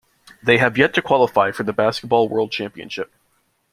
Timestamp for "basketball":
1.73-2.27